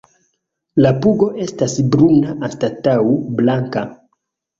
[0.85, 2.95] La pugo estas bruna anstataŭ
[3.41, 3.85] blanka.